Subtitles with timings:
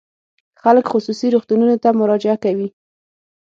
[0.61, 2.67] خلک خصوصي روغتونونو ته مراجعه کوي.